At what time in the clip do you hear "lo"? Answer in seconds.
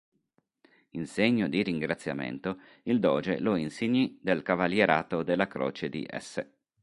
3.39-3.55